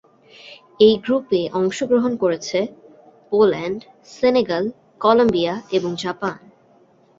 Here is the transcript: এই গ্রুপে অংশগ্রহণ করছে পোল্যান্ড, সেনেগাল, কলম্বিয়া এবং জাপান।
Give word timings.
এই 0.79 0.93
গ্রুপে 0.97 1.41
অংশগ্রহণ 1.53 2.13
করছে 2.15 2.59
পোল্যান্ড, 3.29 3.79
সেনেগাল, 4.13 4.63
কলম্বিয়া 5.01 5.53
এবং 5.71 5.91
জাপান। 5.95 6.37